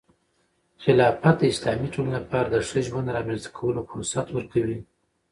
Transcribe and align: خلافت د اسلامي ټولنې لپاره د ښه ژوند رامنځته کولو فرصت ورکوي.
خلافت 0.83 1.35
د 1.39 1.43
اسلامي 1.53 1.87
ټولنې 1.93 2.13
لپاره 2.19 2.47
د 2.49 2.55
ښه 2.67 2.79
ژوند 2.87 3.13
رامنځته 3.17 3.49
کولو 3.57 3.81
فرصت 3.91 4.27
ورکوي. 4.31 4.79